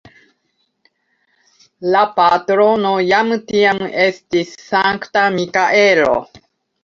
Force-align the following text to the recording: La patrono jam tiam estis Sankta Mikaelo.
La 1.95 1.99
patrono 2.15 2.93
jam 3.09 3.29
tiam 3.51 3.81
estis 4.07 4.55
Sankta 4.69 5.27
Mikaelo. 5.39 6.11